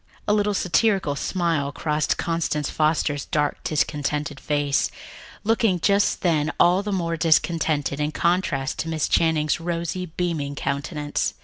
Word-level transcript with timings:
A 0.27 0.33
little 0.33 0.55
satirical 0.55 1.15
smile 1.15 1.71
crossed 1.71 2.17
Constance 2.17 2.71
Foster's 2.71 3.25
dark, 3.25 3.63
discontented 3.63 4.39
face, 4.39 4.89
looking 5.43 5.79
just 5.79 6.21
then 6.23 6.51
all 6.59 6.81
the 6.81 6.91
more 6.91 7.15
discontented 7.17 7.99
in 7.99 8.11
contrast 8.11 8.79
to 8.79 8.89
Miss 8.89 9.07
Channing's 9.07 9.59
rosy, 9.59 10.07
beaming 10.07 10.55
countenance. 10.55 11.35